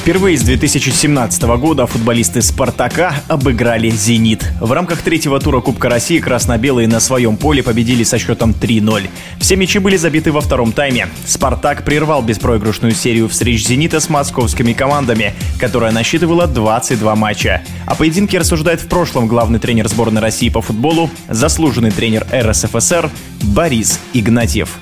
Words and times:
Впервые 0.00 0.38
с 0.38 0.42
2017 0.42 1.42
года 1.58 1.86
футболисты 1.86 2.40
«Спартака» 2.40 3.16
обыграли 3.28 3.90
«Зенит». 3.90 4.50
В 4.58 4.72
рамках 4.72 5.02
третьего 5.02 5.38
тура 5.38 5.60
Кубка 5.60 5.90
России 5.90 6.18
красно-белые 6.18 6.88
на 6.88 7.00
своем 7.00 7.36
поле 7.36 7.62
победили 7.62 8.02
со 8.02 8.18
счетом 8.18 8.52
3-0. 8.52 9.10
Все 9.40 9.56
мячи 9.56 9.78
были 9.78 9.98
забиты 9.98 10.32
во 10.32 10.40
втором 10.40 10.72
тайме. 10.72 11.08
«Спартак» 11.26 11.84
прервал 11.84 12.22
беспроигрышную 12.22 12.94
серию 12.94 13.28
встреч 13.28 13.66
«Зенита» 13.66 14.00
с 14.00 14.08
московскими 14.08 14.72
командами, 14.72 15.34
которая 15.58 15.92
насчитывала 15.92 16.46
22 16.46 17.14
матча. 17.14 17.60
О 17.84 17.94
поединке 17.94 18.38
рассуждает 18.38 18.80
в 18.80 18.86
прошлом 18.86 19.28
главный 19.28 19.58
тренер 19.58 19.86
сборной 19.86 20.22
России 20.22 20.48
по 20.48 20.62
футболу, 20.62 21.10
заслуженный 21.28 21.90
тренер 21.90 22.26
РСФСР 22.32 23.10
Борис 23.42 24.00
Игнатьев. 24.14 24.78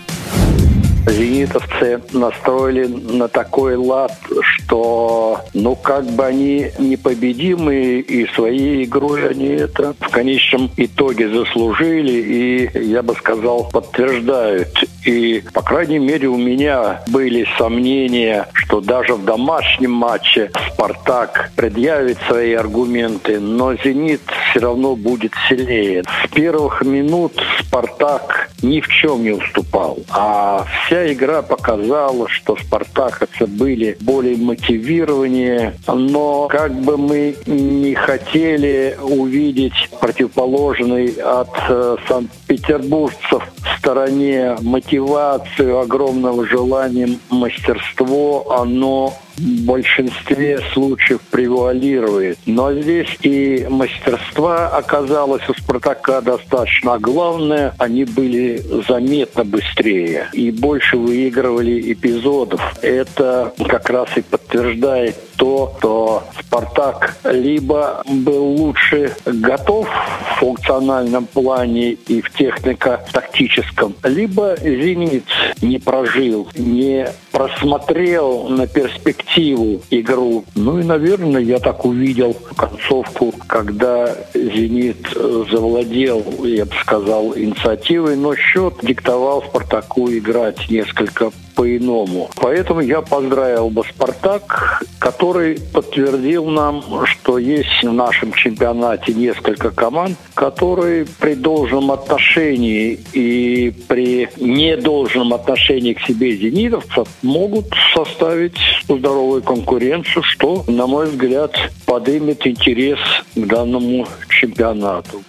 Зенитовцы 1.09 2.01
настроили 2.13 2.87
на 2.87 3.29
такой 3.29 3.77
лад, 3.77 4.13
что, 4.41 5.41
ну, 5.55 5.75
как 5.75 6.05
бы 6.05 6.25
они 6.25 6.71
непобедимые, 6.79 8.01
и 8.01 8.27
своей 8.35 8.85
игрой 8.85 9.29
они 9.29 9.49
это 9.49 9.95
в 9.99 10.11
конечном 10.11 10.71
итоге 10.77 11.29
заслужили, 11.29 12.13
и, 12.13 12.79
я 12.81 13.03
бы 13.03 13.15
сказал, 13.15 13.69
подтверждают. 13.71 14.85
И, 15.05 15.43
по 15.55 15.63
крайней 15.63 15.99
мере, 15.99 16.29
у 16.29 16.37
меня 16.37 17.03
были 17.09 17.47
сомнения, 17.57 18.47
что 18.53 18.81
даже 18.81 19.15
в 19.15 19.25
домашнем 19.25 19.93
матче 19.93 20.51
«Спартак» 20.73 21.51
предъявит 21.57 22.19
свои 22.29 22.53
аргументы, 22.53 23.41
но 23.41 23.75
«Зенит» 23.75 24.21
все 24.51 24.61
равно 24.61 24.97
будет 24.97 25.33
сильнее. 25.49 26.05
С 26.25 26.29
первых 26.31 26.83
минут 26.83 27.33
«Спартак» 27.61 28.48
ни 28.63 28.81
в 28.81 28.89
чем 28.89 29.23
не 29.23 29.31
уступал, 29.31 29.99
а 30.11 30.65
вся 30.87 31.13
игра 31.13 31.43
показала, 31.43 32.29
что 32.29 32.57
спартаковцы 32.57 33.47
были 33.47 33.97
более 34.01 34.37
мотивированнее, 34.37 35.75
но 35.87 36.49
как 36.49 36.75
бы 36.75 36.97
мы 36.97 37.37
не 37.47 37.95
хотели 37.95 38.97
увидеть 39.01 39.89
противоположный 40.01 41.09
от 41.23 41.51
э, 41.69 41.97
санкт-петербуржцев 42.09 43.43
стороне 43.79 44.57
мотивацию, 44.61 45.79
огромного 45.79 46.47
желания, 46.47 47.19
мастерство, 47.31 48.59
оно 48.61 49.15
в 49.39 49.65
большинстве 49.65 50.61
случаев 50.73 51.21
превалирует. 51.31 52.39
Но 52.47 52.73
здесь 52.73 53.09
и 53.23 53.67
мастерства 53.69 54.69
оказалось 54.69 55.49
у 55.49 55.55
«Спартака» 55.55 56.21
достаточно. 56.21 56.95
А 56.95 56.99
главное, 56.99 57.75
они 57.79 58.05
были 58.05 58.63
заметно 58.89 59.45
быстрее 59.45 60.29
и 60.33 60.51
больше 60.51 60.97
выигрывали 60.97 61.93
эпизодов. 61.93 62.61
Это 62.83 63.53
как 63.69 63.89
раз 63.91 64.09
и 64.17 64.23
подтверждает 64.23 65.17
то, 65.39 65.73
что 65.79 66.25
«Спартак» 66.39 67.17
либо 67.25 68.03
был 68.07 68.45
лучше 68.45 69.15
готов 69.25 69.89
в 69.89 70.41
функциональном 70.41 71.27
плане 71.27 71.93
и 71.93 72.21
в 72.21 72.31
технико-тактическом, 72.33 73.95
либо 74.05 74.57
«Зенит» 74.61 75.25
не 75.63 75.79
прожил, 75.79 76.49
не 76.57 77.09
просмотрел 77.33 78.49
на 78.49 78.67
перспективу 78.67 79.81
игру. 79.91 80.45
Ну 80.55 80.79
и, 80.79 80.85
наверное, 80.85 81.41
я 81.41 81.59
так 81.59 81.85
увидел 81.85 82.35
концовку, 82.57 83.33
когда 83.47 84.15
«Зенит» 84.49 85.09
завладел, 85.51 86.25
я 86.45 86.65
бы 86.65 86.75
сказал, 86.83 87.37
инициативой, 87.37 88.17
но 88.17 88.35
счет 88.35 88.75
диктовал 88.83 89.43
«Спартаку» 89.43 90.11
играть 90.11 90.71
несколько 90.71 91.31
по-иному. 91.59 92.31
Поэтому 92.37 92.81
я 92.81 93.03
поздравил 93.03 93.69
бы 93.69 93.83
«Спартак», 93.83 94.85
который 95.01 95.59
подтвердил 95.73 96.47
нам, 96.47 96.85
что 97.05 97.37
есть 97.39 97.83
в 97.83 97.93
нашем 97.93 98.33
чемпионате 98.33 99.13
несколько 99.13 99.73
команд, 99.73 100.17
которые 100.35 101.05
при 101.19 101.35
должном 101.35 101.91
отношении 101.91 103.01
и 103.13 103.73
при 103.89 104.29
недолжном 104.37 105.35
отношении 105.35 105.95
к 105.95 106.01
себе 106.03 106.37
зенитовцев 106.37 107.09
могут 107.23 107.67
составить 107.93 108.59
здоровую 108.89 109.43
конкуренцию, 109.43 110.23
что, 110.23 110.63
на 110.69 110.87
мой 110.87 111.07
взгляд, 111.07 111.57
подымет 111.87 112.47
интерес 112.47 113.01
к 113.35 113.47
данному 113.47 114.07
чемпионату. 114.39 115.23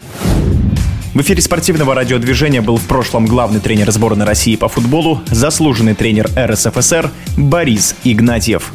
В 1.14 1.22
эфире 1.22 1.42
спортивного 1.42 1.96
радиодвижения 1.96 2.62
был 2.62 2.78
в 2.78 2.86
прошлом 2.86 3.25
главный 3.25 3.59
тренер 3.59 3.92
сборной 3.92 4.25
России 4.25 4.56
по 4.56 4.68
футболу, 4.68 5.22
заслуженный 5.25 5.96
тренер 5.96 6.30
РСФСР 6.38 7.09
Борис 7.36 7.96
Игнатьев. 8.03 8.72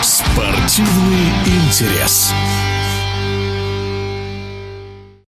Спортивный 0.00 1.26
интерес. 1.44 2.32